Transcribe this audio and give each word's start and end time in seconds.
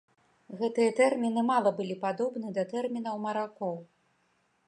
Гэтыя 0.61 0.93
тэрміны 0.99 1.43
мала 1.49 1.73
былі 1.81 1.95
падобны 2.07 2.47
да 2.57 2.63
тэрмінаў 2.73 3.15
маракоў. 3.29 3.75